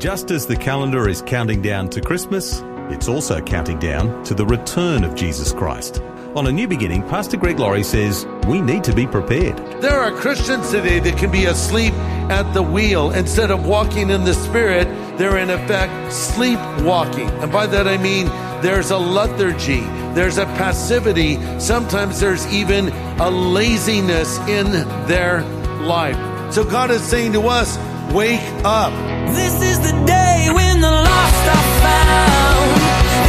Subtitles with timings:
[0.00, 4.46] Just as the calendar is counting down to Christmas, it's also counting down to the
[4.46, 6.00] return of Jesus Christ.
[6.34, 9.58] On A New Beginning, Pastor Greg Laurie says we need to be prepared.
[9.82, 11.92] There are Christians today that can be asleep
[12.30, 13.10] at the wheel.
[13.10, 14.86] Instead of walking in the Spirit,
[15.18, 17.28] they're in effect sleepwalking.
[17.42, 18.24] And by that I mean
[18.62, 19.80] there's a lethargy,
[20.14, 22.88] there's a passivity, sometimes there's even
[23.20, 24.72] a laziness in
[25.06, 25.42] their
[25.82, 26.16] life.
[26.54, 27.76] So God is saying to us,
[28.14, 29.09] wake up.
[29.32, 32.70] This is the day when the lost are found.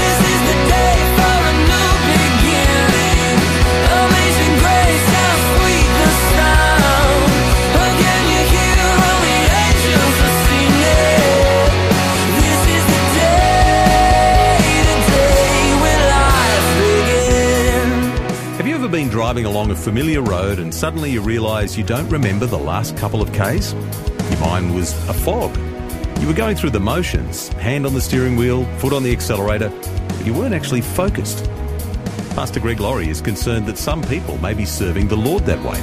[0.02, 3.38] This is the day for a new beginning.
[4.02, 7.24] Amazing grace, how sweet the sound.
[7.86, 11.70] Again you hear all the angels are singing.
[12.42, 18.58] This is the day, the day when life begins.
[18.58, 22.10] Have you ever been driving along a familiar road and suddenly you realise you don't
[22.10, 23.74] remember the last couple of Ks?
[24.32, 25.58] Your mind was a fog.
[26.22, 29.70] You were going through the motions, hand on the steering wheel, foot on the accelerator,
[29.70, 31.50] but you weren't actually focused.
[32.36, 35.80] Pastor Greg Laurie is concerned that some people may be serving the Lord that way.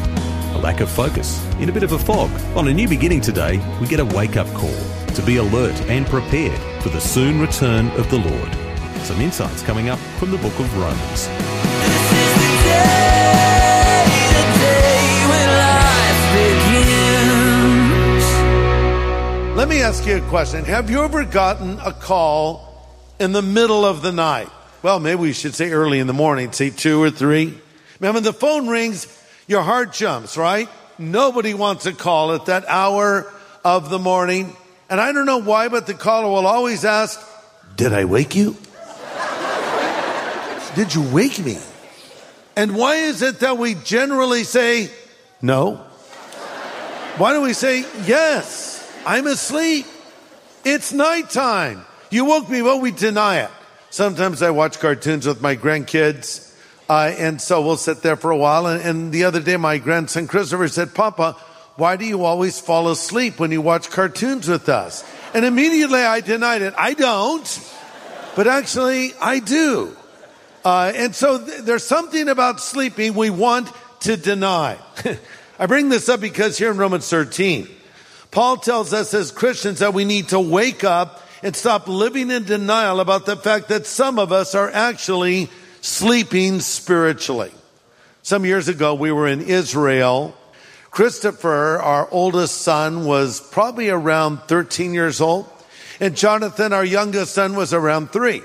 [0.56, 2.30] A lack of focus, in a bit of a fog.
[2.56, 4.78] On a new beginning today, we get a wake up call
[5.08, 8.54] to be alert and prepared for the soon return of the Lord.
[9.04, 11.28] Some insights coming up from the book of Romans.
[19.58, 20.64] Let me ask you a question.
[20.66, 22.86] Have you ever gotten a call
[23.18, 24.48] in the middle of the night?
[24.84, 27.58] Well, maybe we should say early in the morning, say two or three.
[27.98, 29.08] When the phone rings,
[29.48, 30.68] your heart jumps, right?
[30.96, 33.32] Nobody wants a call at that hour
[33.64, 34.56] of the morning.
[34.88, 37.20] And I don't know why, but the caller will always ask,
[37.74, 38.52] Did I wake you?
[40.76, 41.58] Did you wake me?
[42.54, 44.88] And why is it that we generally say,
[45.42, 45.78] No?
[47.16, 49.86] Why do we say, Yes, I'm asleep?
[50.64, 51.84] It's nighttime.
[52.10, 53.50] You woke me, well, we deny it.
[53.90, 56.54] Sometimes I watch cartoons with my grandkids,
[56.88, 58.66] uh, and so we'll sit there for a while.
[58.66, 61.36] And, and the other day, my grandson Christopher said, Papa,
[61.76, 65.04] why do you always fall asleep when you watch cartoons with us?
[65.32, 66.74] And immediately I denied it.
[66.76, 67.72] I don't,
[68.34, 69.96] but actually I do.
[70.64, 73.70] Uh, and so th- there's something about sleeping we want
[74.00, 74.76] to deny.
[75.58, 77.68] I bring this up because here in Romans 13,
[78.30, 82.44] Paul tells us as Christians that we need to wake up and stop living in
[82.44, 85.48] denial about the fact that some of us are actually
[85.80, 87.52] sleeping spiritually.
[88.22, 90.36] Some years ago, we were in Israel.
[90.90, 95.48] Christopher, our oldest son, was probably around 13 years old.
[96.00, 98.42] And Jonathan, our youngest son, was around three.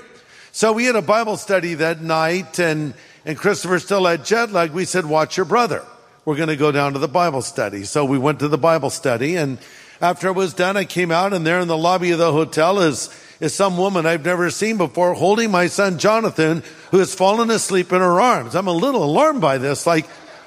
[0.52, 2.94] So we had a Bible study that night and,
[3.26, 4.70] and Christopher still had jet lag.
[4.70, 5.84] We said, watch your brother.
[6.24, 7.84] We're going to go down to the Bible study.
[7.84, 9.58] So we went to the Bible study and
[10.00, 12.80] after it was done, I came out and there in the lobby of the hotel
[12.80, 13.08] is,
[13.40, 17.92] is some woman I've never seen before holding my son Jonathan who has fallen asleep
[17.92, 18.54] in her arms.
[18.54, 19.86] I'm a little alarmed by this.
[19.86, 20.06] Like,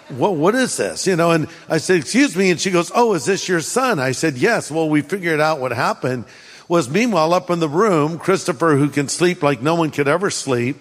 [0.10, 1.06] what, what is this?
[1.06, 2.52] You know, and I said, excuse me.
[2.52, 4.00] And she goes, Oh, is this your son?
[4.00, 4.72] I said, yes.
[4.72, 6.26] Well, we figured out what happened
[6.68, 10.30] was meanwhile up in the room, Christopher, who can sleep like no one could ever
[10.30, 10.78] sleep,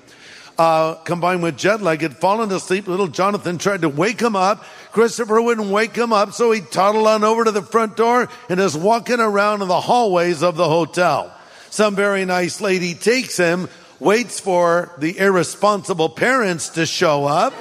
[0.58, 2.86] uh, combined with jet lag, had fallen asleep.
[2.86, 4.64] Little Jonathan tried to wake him up.
[4.92, 8.60] Christopher wouldn't wake him up, so he toddled on over to the front door and
[8.60, 11.32] is walking around in the hallways of the hotel.
[11.70, 13.68] Some very nice lady takes him,
[14.00, 17.52] waits for the irresponsible parents to show up,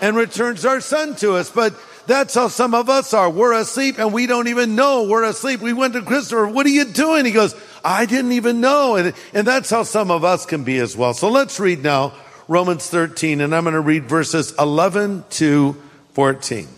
[0.00, 1.50] and returns our son to us.
[1.50, 1.74] But
[2.06, 3.30] that's how some of us are.
[3.30, 5.60] We're asleep and we don't even know we're asleep.
[5.60, 7.24] We went to Christopher, what are you doing?
[7.24, 8.96] He goes, I didn't even know.
[8.96, 11.14] And, and that's how some of us can be as well.
[11.14, 12.14] So let's read now
[12.48, 15.80] Romans 13 and I'm going to read verses 11 to
[16.14, 16.68] 14.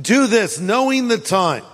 [0.00, 1.64] Do this knowing the time.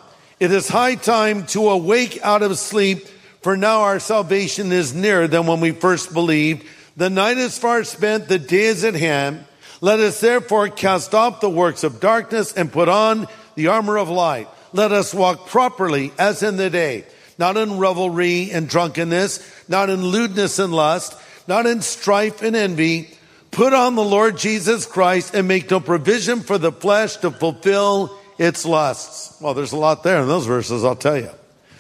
[0.40, 3.06] It is high time to awake out of sleep
[3.44, 6.66] for now our salvation is nearer than when we first believed.
[6.96, 8.26] The night is far spent.
[8.26, 9.44] The day is at hand.
[9.82, 14.08] Let us therefore cast off the works of darkness and put on the armor of
[14.08, 14.48] light.
[14.72, 17.04] Let us walk properly as in the day,
[17.38, 23.10] not in revelry and drunkenness, not in lewdness and lust, not in strife and envy.
[23.50, 28.19] Put on the Lord Jesus Christ and make no provision for the flesh to fulfill
[28.38, 29.40] its lusts.
[29.40, 31.31] Well, there's a lot there in those verses, I'll tell you.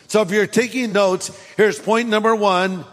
[0.06, 2.84] So if you're taking notes, here's point number one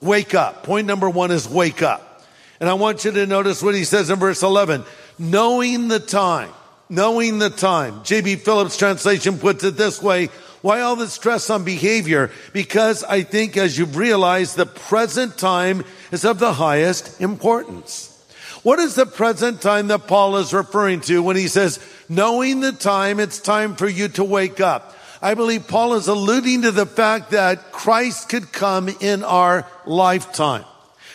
[0.00, 0.62] wake up.
[0.62, 2.22] Point number one is wake up.
[2.60, 4.84] And I want you to notice what he says in verse 11
[5.18, 6.50] knowing the time.
[6.88, 8.02] Knowing the time.
[8.04, 8.36] J.B.
[8.36, 10.28] Phillips translation puts it this way
[10.62, 12.30] why all the stress on behavior?
[12.52, 18.14] Because I think as you've realized, the present time is of the highest importance.
[18.62, 21.78] What is the present time that Paul is referring to when he says,
[22.08, 24.96] knowing the time, it's time for you to wake up?
[25.22, 30.64] I believe Paul is alluding to the fact that Christ could come in our lifetime.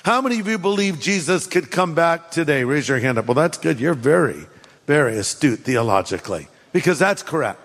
[0.04, 2.66] How many of you believe Jesus could come back today?
[2.66, 3.28] Raise your hand up.
[3.28, 3.80] Well, that's good.
[3.80, 4.48] You're very,
[4.86, 7.62] very astute theologically because that's correct.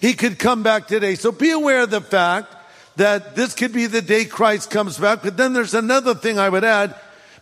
[0.00, 1.14] He could come back today.
[1.14, 2.54] So be aware of the fact
[2.96, 5.22] that this could be the day Christ comes back.
[5.22, 6.94] But then there's another thing I would add.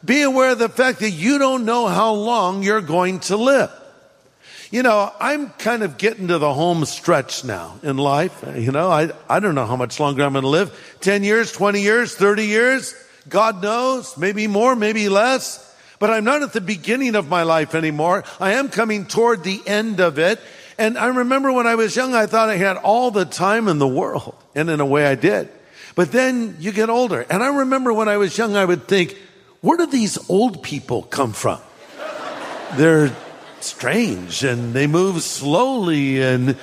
[0.04, 3.70] Be aware of the fact that you don't know how long you're going to live.
[4.70, 8.44] You know, I'm kind of getting to the home stretch now in life.
[8.56, 10.96] You know, I, I don't know how much longer I'm going to live.
[11.00, 12.94] 10 years, 20 years, 30 years.
[13.28, 14.16] God knows.
[14.16, 15.62] Maybe more, maybe less.
[15.98, 18.24] But I'm not at the beginning of my life anymore.
[18.38, 20.40] I am coming toward the end of it.
[20.78, 23.78] And I remember when I was young, I thought I had all the time in
[23.78, 24.34] the world.
[24.54, 25.50] And in a way I did.
[25.94, 27.26] But then you get older.
[27.28, 29.16] And I remember when I was young, I would think,
[29.60, 31.60] where do these old people come from?
[32.76, 33.14] They're
[33.60, 36.56] strange and they move slowly and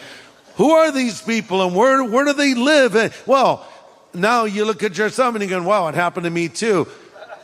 [0.55, 2.95] who are these people and where, where do they live?
[2.95, 3.67] And, well,
[4.13, 6.87] now you look at yourself and you go, wow, it happened to me too.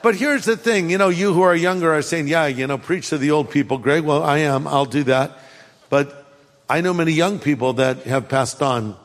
[0.02, 2.78] But here's the thing, you know, you who are younger are saying, yeah, you know,
[2.78, 3.78] preach to the old people.
[3.78, 4.68] Greg, well, I am.
[4.68, 5.38] I'll do that.
[5.90, 6.19] But
[6.70, 8.96] I know many young people that have passed on.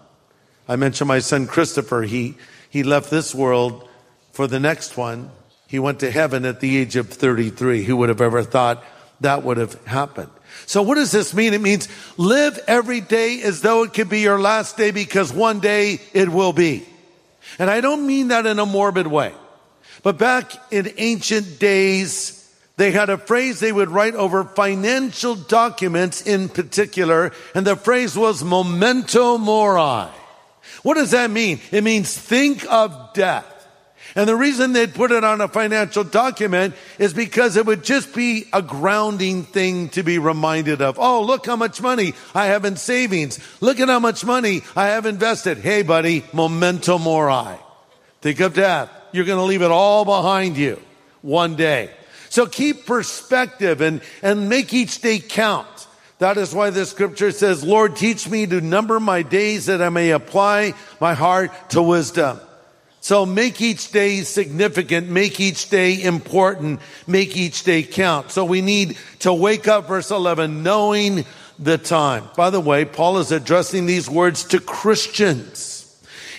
[0.69, 2.03] I mentioned my son Christopher.
[2.03, 2.37] He,
[2.69, 3.89] he left this world
[4.33, 5.31] for the next one.
[5.67, 7.85] He went to heaven at the age of 33.
[7.85, 8.85] Who would have ever thought
[9.21, 10.31] that would have happened?
[10.67, 11.55] So what does this mean?
[11.55, 11.89] It means
[12.19, 16.29] live every day as though it could be your last day because one day it
[16.29, 16.87] will be.
[17.59, 19.33] And I don't mean that in a morbid way.
[20.03, 22.44] But back in ancient days,
[22.77, 28.17] they had a phrase they would write over financial documents in particular, and the phrase
[28.17, 30.09] was memento mori.
[30.83, 31.61] What does that mean?
[31.71, 33.51] It means think of death.
[34.17, 38.15] And the reason they'd put it on a financial document is because it would just
[38.15, 40.99] be a grounding thing to be reminded of.
[40.99, 43.41] Oh, look how much money I have in savings.
[43.61, 45.59] Look at how much money I have invested.
[45.59, 47.57] Hey, buddy, memento mori.
[48.21, 48.91] Think of death.
[49.13, 50.81] You're going to leave it all behind you
[51.23, 51.91] one day.
[52.35, 55.69] So keep perspective and, and make each day count.
[56.19, 59.89] That is why the scripture says, Lord, teach me to number my days that I
[59.89, 62.41] may apply my heart to wisdom.
[63.01, 68.33] So make each day significant, make each day important, make each day count.
[68.33, 71.25] So we need to wake up, verse 11, knowing
[71.61, 72.25] the time.
[72.37, 75.74] By the way, Paul is addressing these words to Christians.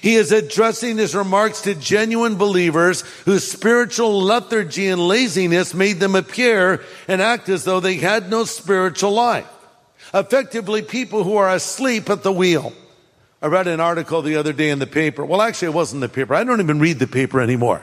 [0.06, 6.14] He is addressing his remarks to genuine believers whose spiritual lethargy and laziness made them
[6.14, 9.48] appear and act as though they had no spiritual life.
[10.14, 12.72] Effectively, people who are asleep at the wheel.
[13.42, 15.26] I read an article the other day in the paper.
[15.26, 16.36] Well, actually, it wasn't the paper.
[16.36, 17.82] I don't even read the paper anymore.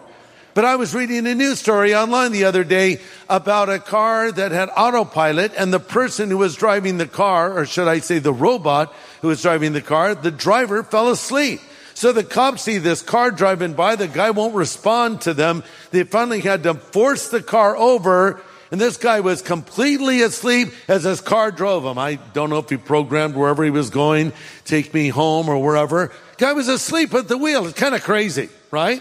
[0.54, 4.52] But I was reading a news story online the other day about a car that
[4.52, 8.32] had autopilot and the person who was driving the car, or should I say the
[8.32, 11.60] robot who was driving the car, the driver fell asleep.
[12.02, 13.94] So the cops see this car driving by.
[13.94, 15.62] The guy won't respond to them.
[15.92, 18.42] They finally had to force the car over.
[18.72, 21.98] And this guy was completely asleep as his car drove him.
[21.98, 24.32] I don't know if he programmed wherever he was going,
[24.64, 26.10] take me home or wherever.
[26.38, 27.66] Guy was asleep at the wheel.
[27.66, 29.00] It's kind of crazy, right?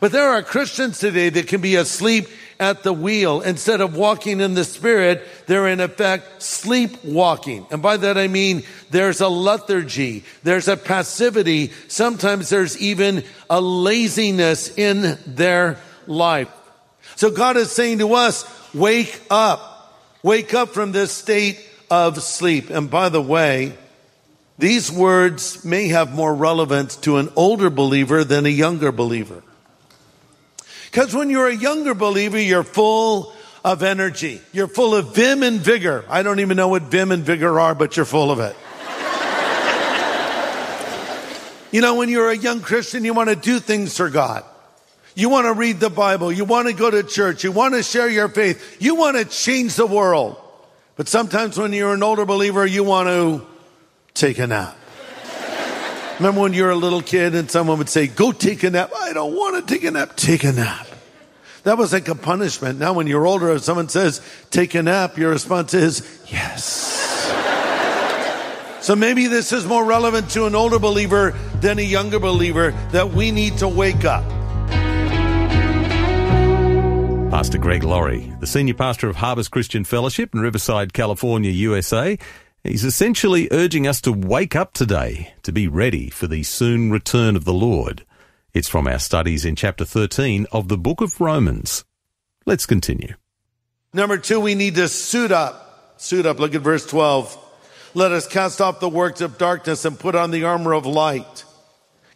[0.00, 2.26] But there are Christians today that can be asleep
[2.58, 3.40] at the wheel.
[3.40, 7.66] Instead of walking in the spirit, they're in effect sleepwalking.
[7.70, 13.60] And by that I mean there's a lethargy, there's a passivity, sometimes there's even a
[13.60, 16.50] laziness in their life.
[17.16, 18.44] So God is saying to us,
[18.74, 19.70] wake up.
[20.22, 22.70] Wake up from this state of sleep.
[22.70, 23.76] And by the way,
[24.58, 29.42] these words may have more relevance to an older believer than a younger believer.
[30.94, 33.32] Because when you're a younger believer, you're full
[33.64, 34.40] of energy.
[34.52, 36.04] You're full of vim and vigor.
[36.08, 38.54] I don't even know what vim and vigor are, but you're full of it.
[41.72, 44.44] you know, when you're a young Christian, you want to do things for God.
[45.16, 46.30] You want to read the Bible.
[46.30, 47.42] You want to go to church.
[47.42, 48.76] You want to share your faith.
[48.80, 50.36] You want to change the world.
[50.94, 53.44] But sometimes when you're an older believer, you want to
[54.14, 54.78] take a nap.
[56.18, 58.90] Remember when you were a little kid and someone would say, go take a nap.
[58.96, 60.14] I don't want to take a nap.
[60.16, 60.86] Take a nap.
[61.64, 62.78] That was like a punishment.
[62.78, 66.92] Now when you're older, if someone says, take a nap, your response is, yes.
[68.80, 73.10] So maybe this is more relevant to an older believer than a younger believer that
[73.10, 74.24] we need to wake up.
[77.30, 82.16] Pastor Greg Laurie, the senior pastor of Harvest Christian Fellowship in Riverside, California, USA,
[82.64, 87.36] he's essentially urging us to wake up today to be ready for the soon return
[87.36, 88.04] of the Lord.
[88.52, 91.84] It's from our studies in chapter 13 of the book of Romans.
[92.46, 93.14] Let's continue.
[93.92, 95.94] Number two, we need to suit up.
[95.98, 96.38] Suit up.
[96.38, 97.38] Look at verse 12.
[97.94, 101.44] Let us cast off the works of darkness and put on the armor of light.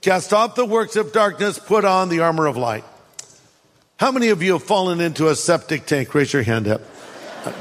[0.00, 2.84] Cast off the works of darkness, put on the armor of light.
[3.98, 6.14] How many of you have fallen into a septic tank?
[6.14, 6.82] Raise your hand up.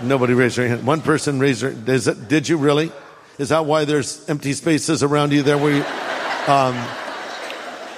[0.03, 0.85] Nobody raised their hand.
[0.85, 2.91] One person raised their, did you really?
[3.37, 5.83] Is that why there's empty spaces around you there where you,
[6.51, 6.75] um,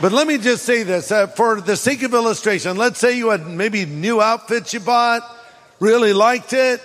[0.01, 3.29] but let me just say this, uh, for the sake of illustration, let's say you
[3.29, 5.21] had maybe new outfits you bought,
[5.79, 6.81] really liked it,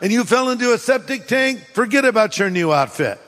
[0.00, 3.18] and you fell into a septic tank, forget about your new outfit.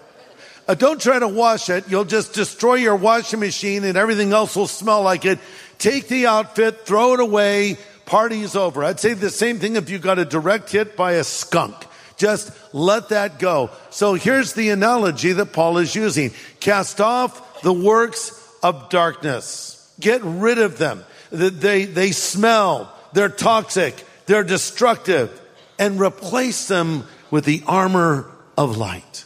[0.69, 1.85] Uh, don't try to wash it.
[1.89, 5.39] You'll just destroy your washing machine and everything else will smell like it.
[5.79, 7.77] Take the outfit, throw it away,
[8.11, 8.83] party's over.
[8.83, 11.77] I'd say the same thing if you got a direct hit by a skunk.
[12.17, 13.71] Just let that go.
[13.91, 16.33] So here's the analogy that Paul is using.
[16.59, 18.33] Cast off the works
[18.65, 19.95] of darkness.
[20.01, 21.05] Get rid of them.
[21.31, 22.93] They, they smell.
[23.13, 23.95] They're toxic.
[24.27, 25.41] They're destructive.
[25.79, 29.25] And replace them with the armor of light.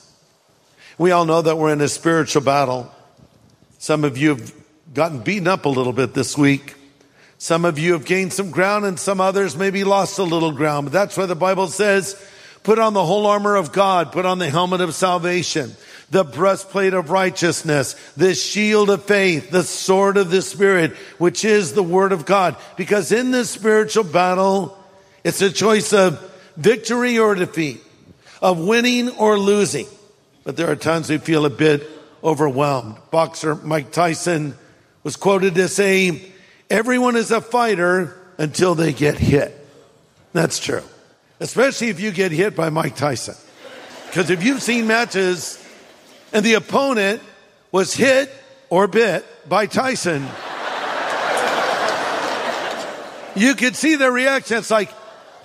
[0.99, 2.93] We all know that we're in a spiritual battle.
[3.79, 4.55] Some of you have
[4.93, 6.75] gotten beaten up a little bit this week.
[7.39, 10.87] Some of you have gained some ground and some others maybe lost a little ground.
[10.87, 12.21] But that's why the Bible says,
[12.63, 15.73] put on the whole armor of God, put on the helmet of salvation,
[16.11, 21.73] the breastplate of righteousness, the shield of faith, the sword of the Spirit, which is
[21.73, 22.57] the word of God.
[22.77, 24.79] Because in this spiritual battle,
[25.23, 26.21] it's a choice of
[26.57, 27.83] victory or defeat,
[28.41, 29.87] of winning or losing.
[30.45, 31.91] But there are times we feel a bit
[32.23, 32.97] overwhelmed.
[33.11, 34.55] Boxer Mike Tyson
[35.03, 36.33] was quoted as say,
[36.75, 39.57] everyone is a fighter until they get hit.
[40.33, 40.83] That's true.
[41.39, 43.37] Especially if you get hit by Mike Tyson.
[44.07, 45.65] Because if you've seen matches
[46.33, 47.23] and the opponent
[47.71, 48.29] was hit
[48.71, 50.27] or bit by Tyson,
[53.37, 54.59] you could see their reaction.
[54.59, 54.91] It's like,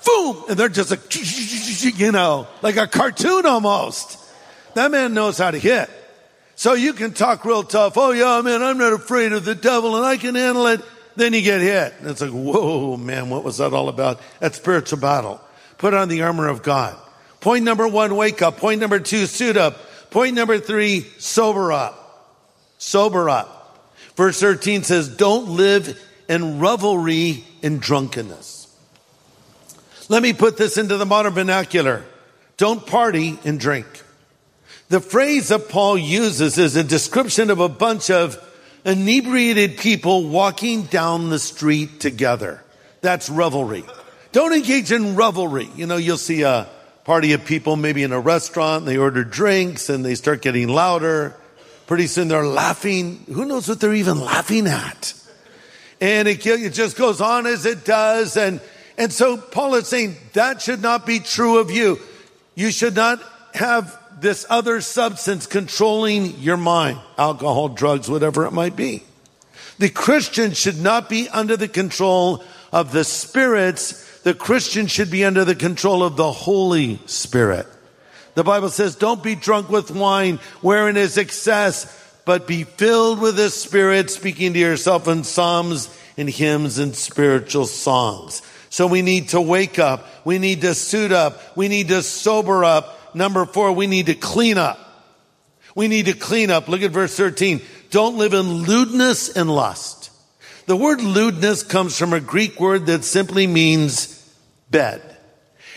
[0.03, 4.17] boom, and they're just like, you know, like a cartoon almost.
[4.73, 5.91] That man knows how to hit.
[6.55, 7.97] So you can talk real tough.
[7.97, 10.81] Oh yeah, man, I'm not afraid of the devil and I can handle it.
[11.15, 11.93] Then you get hit.
[11.99, 14.21] And it's like, whoa, man, what was that all about?
[14.39, 15.41] That's spiritual battle.
[15.77, 16.97] Put on the armor of God.
[17.39, 18.57] Point number one, wake up.
[18.57, 19.77] Point number two, suit up.
[20.11, 21.95] Point number three, sober up.
[22.77, 23.89] Sober up.
[24.15, 28.67] Verse 13 says, don't live in revelry and drunkenness.
[30.09, 32.03] Let me put this into the modern vernacular.
[32.57, 33.87] Don't party and drink.
[34.89, 38.43] The phrase that Paul uses is a description of a bunch of
[38.89, 42.63] inebriated people walking down the street together.
[43.01, 43.85] That's revelry.
[44.31, 45.69] Don't engage in revelry.
[45.75, 46.67] You know, you'll see a
[47.05, 51.35] party of people maybe in a restaurant, they order drinks and they start getting louder.
[51.87, 53.23] Pretty soon they're laughing.
[53.33, 55.13] Who knows what they're even laughing at?
[55.99, 58.37] And it, it just goes on as it does.
[58.37, 58.61] And,
[58.97, 61.99] and so Paul is saying that should not be true of you.
[62.53, 63.21] You should not
[63.53, 69.03] have this other substance controlling your mind, alcohol, drugs, whatever it might be.
[69.77, 74.19] The Christian should not be under the control of the spirits.
[74.21, 77.65] The Christian should be under the control of the Holy Spirit.
[78.35, 81.95] The Bible says, don't be drunk with wine wherein is excess,
[82.25, 87.65] but be filled with the Spirit, speaking to yourself in psalms and hymns and spiritual
[87.65, 88.41] songs.
[88.69, 90.05] So we need to wake up.
[90.25, 91.57] We need to suit up.
[91.57, 92.98] We need to sober up.
[93.15, 94.79] Number four, we need to clean up.
[95.75, 96.67] We need to clean up.
[96.67, 97.61] Look at verse 13.
[97.89, 100.11] Don't live in lewdness and lust.
[100.65, 104.15] The word lewdness comes from a Greek word that simply means
[104.69, 105.01] bed.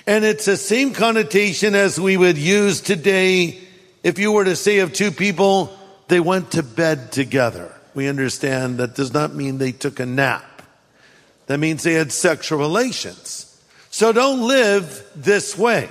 [0.07, 3.63] And it's the same connotation as we would use today
[4.03, 5.77] if you were to say of two people,
[6.09, 7.73] they went to bed together.
[7.95, 10.63] We understand that does not mean they took a nap.
[11.47, 13.49] That means they had sexual relations.
[13.91, 15.89] So don't live this way.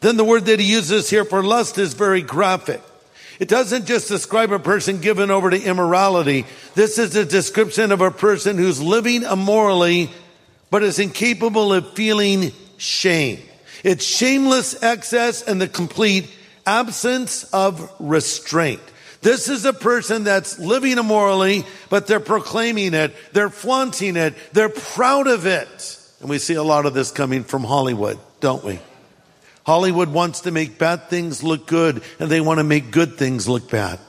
[0.00, 2.82] Then the word that he uses here for lust is very graphic.
[3.38, 6.44] It doesn't just describe a person given over to immorality.
[6.74, 10.10] This is a description of a person who's living immorally,
[10.70, 13.38] but is incapable of feeling shame.
[13.82, 16.30] It's shameless excess and the complete
[16.66, 18.82] absence of restraint.
[19.22, 23.14] This is a person that's living immorally, but they're proclaiming it.
[23.32, 24.34] They're flaunting it.
[24.52, 25.98] They're proud of it.
[26.20, 28.80] And we see a lot of this coming from Hollywood, don't we?
[29.64, 33.48] Hollywood wants to make bad things look good and they want to make good things
[33.48, 34.00] look bad.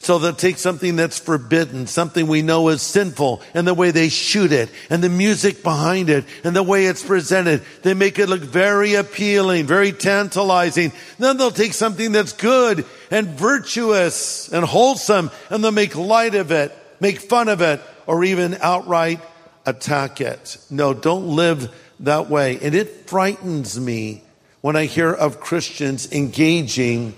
[0.00, 4.08] So they'll take something that's forbidden, something we know is sinful, and the way they
[4.08, 7.62] shoot it, and the music behind it, and the way it's presented.
[7.82, 10.92] They make it look very appealing, very tantalizing.
[11.20, 16.50] Then they'll take something that's good and virtuous and wholesome, and they'll make light of
[16.50, 19.20] it, make fun of it, or even outright
[19.66, 20.56] attack it.
[20.68, 22.58] No, don't live that way.
[22.60, 24.24] And it frightens me
[24.62, 27.14] when I hear of Christians engaging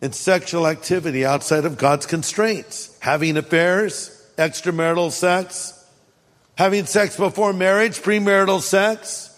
[0.00, 5.82] in sexual activity outside of God's constraints, having affairs, extramarital sex,
[6.56, 9.30] having sex before marriage, premarital sex.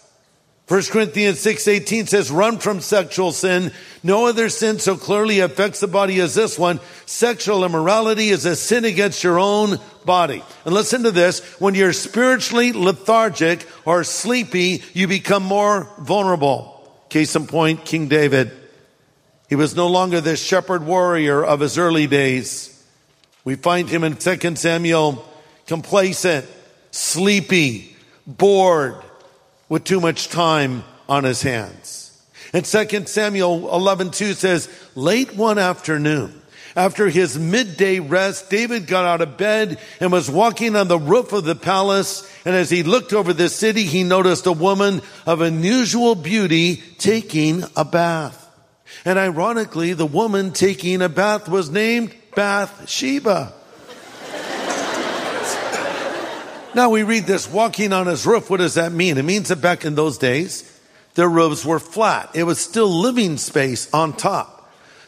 [0.67, 3.71] 1 Corinthians 6:18 says run from sexual sin.
[4.03, 6.81] No other sin so clearly affects the body as this one.
[7.05, 10.43] Sexual immorality is a sin against your own body.
[10.65, 16.76] And listen to this, when you're spiritually lethargic or sleepy, you become more vulnerable.
[17.09, 18.51] Case in point, King David.
[19.49, 22.73] He was no longer the shepherd warrior of his early days.
[23.43, 25.25] We find him in 2 Samuel
[25.67, 26.45] complacent,
[26.91, 27.95] sleepy,
[28.25, 28.95] bored,
[29.69, 32.11] with too much time on his hands.
[32.53, 36.41] And 2 Samuel 11:2 says, "Late one afternoon,
[36.77, 41.33] after his midday rest, David got out of bed and was walking on the roof
[41.33, 42.31] of the palace.
[42.45, 47.63] And as he looked over the city, he noticed a woman of unusual beauty taking
[47.75, 48.43] a bath.
[49.03, 53.53] And ironically, the woman taking a bath was named Bathsheba.
[56.75, 58.51] now we read this walking on his roof.
[58.51, 59.17] What does that mean?
[59.17, 60.79] It means that back in those days,
[61.15, 62.29] their roofs were flat.
[62.35, 64.53] It was still living space on top.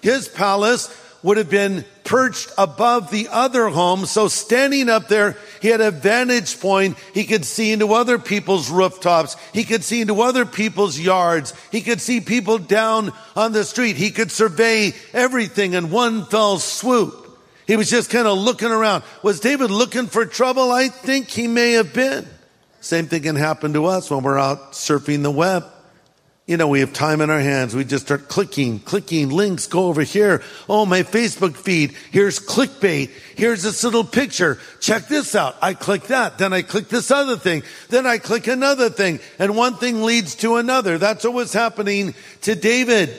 [0.02, 0.88] His palace
[1.24, 4.06] would have been perched above the other home.
[4.06, 6.98] So standing up there, he had a vantage point.
[7.14, 9.36] He could see into other people's rooftops.
[9.54, 11.54] He could see into other people's yards.
[11.72, 13.96] He could see people down on the street.
[13.96, 17.28] He could survey everything in one fell swoop.
[17.68, 19.04] He was just kind of looking around.
[19.22, 20.72] Was David looking for trouble?
[20.72, 22.28] I think he may have been.
[22.82, 25.66] Same thing can happen to us when we're out surfing the web.
[26.50, 27.76] You know, we have time in our hands.
[27.76, 29.68] We just start clicking, clicking links.
[29.68, 30.42] Go over here.
[30.68, 31.94] Oh, my Facebook feed.
[32.10, 33.12] Here's clickbait.
[33.36, 34.58] Here's this little picture.
[34.80, 35.58] Check this out.
[35.62, 36.40] I click that.
[36.40, 37.62] Then I click this other thing.
[37.90, 39.20] Then I click another thing.
[39.38, 40.98] And one thing leads to another.
[40.98, 43.14] That's what was happening to David.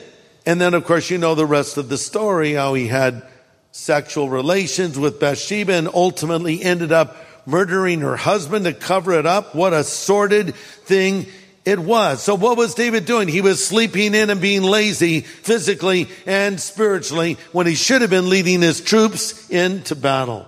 [0.45, 3.25] And then, of course, you know the rest of the story, how he had
[3.71, 7.15] sexual relations with Bathsheba and ultimately ended up
[7.45, 9.55] murdering her husband to cover it up.
[9.55, 11.27] What a sordid thing
[11.63, 12.23] it was.
[12.23, 13.27] So what was David doing?
[13.27, 18.29] He was sleeping in and being lazy physically and spiritually when he should have been
[18.29, 20.47] leading his troops into battle.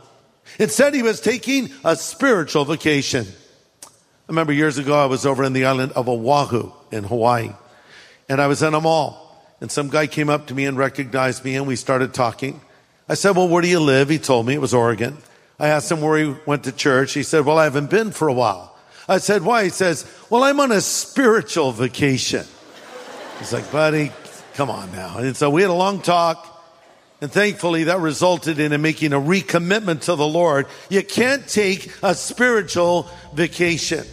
[0.60, 3.28] Instead, he was taking a spiritual vacation.
[3.86, 3.90] I
[4.28, 7.52] remember years ago, I was over in the island of Oahu in Hawaii
[8.30, 11.46] and I was in a mall and some guy came up to me and recognized
[11.46, 12.62] me and we started talking.
[13.08, 14.10] I said, well, where do you live?
[14.10, 15.18] He told me it was Oregon.
[15.60, 17.14] I asked him where he went to church.
[17.14, 18.73] He said, well, I haven't been for a while.
[19.08, 19.66] I said, why?
[19.66, 22.46] He says, well, I'm on a spiritual vacation.
[23.40, 24.12] He's like, buddy,
[24.54, 25.18] come on now.
[25.18, 26.50] And so we had a long talk.
[27.22, 30.68] And thankfully that resulted in him making a recommitment to the Lord.
[30.90, 34.06] You can't take a spiritual vacation.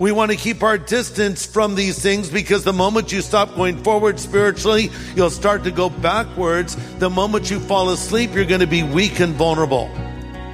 [0.00, 3.82] We want to keep our distance from these things because the moment you stop going
[3.84, 6.76] forward spiritually, you'll start to go backwards.
[6.98, 9.86] The moment you fall asleep, you're going to be weak and vulnerable.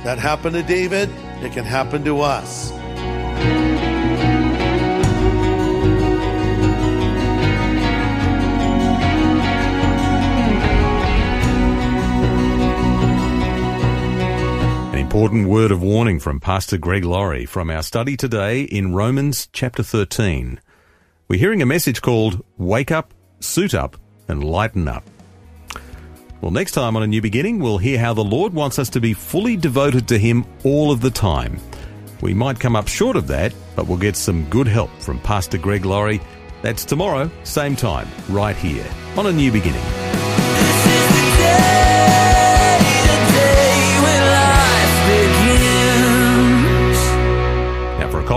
[0.05, 1.09] That happened to David.
[1.42, 2.70] It can happen to us.
[15.11, 19.83] Important word of warning from Pastor Greg Laurie from our study today in Romans chapter
[19.83, 20.61] 13.
[21.27, 23.96] We're hearing a message called Wake Up, Suit Up,
[24.29, 25.03] and Lighten Up.
[26.40, 29.01] Well, next time on A New Beginning, we'll hear how the Lord wants us to
[29.01, 31.59] be fully devoted to Him all of the time.
[32.20, 35.59] We might come up short of that, but we'll get some good help from Pastor
[35.59, 36.20] Greg Laurie.
[36.62, 39.83] That's tomorrow, same time, right here on A New Beginning.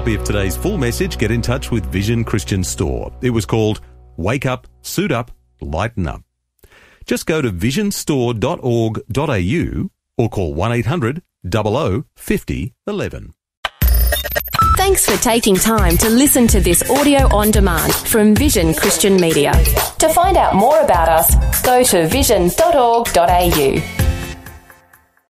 [0.03, 3.09] Copy of today's full message, get in touch with Vision Christian Store.
[3.21, 3.79] It was called
[4.17, 6.23] Wake Up, Suit Up, Lighten Up.
[7.05, 13.31] Just go to visionstore.org.au or call 1 800 00 50 11.
[14.75, 19.53] Thanks for taking time to listen to this audio on demand from Vision Christian Media.
[19.99, 24.02] To find out more about us, go to vision.org.au.